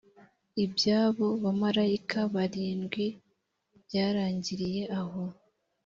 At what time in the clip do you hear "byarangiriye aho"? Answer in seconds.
3.85-5.23